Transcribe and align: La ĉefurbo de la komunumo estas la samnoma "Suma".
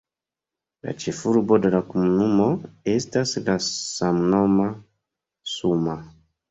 La 0.87 0.93
ĉefurbo 1.03 1.59
de 1.67 1.71
la 1.75 1.83
komunumo 1.91 2.49
estas 2.97 3.37
la 3.51 3.59
samnoma 3.69 4.71
"Suma". 5.57 6.01